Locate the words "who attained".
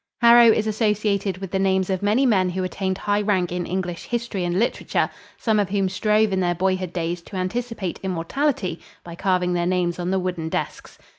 2.49-2.97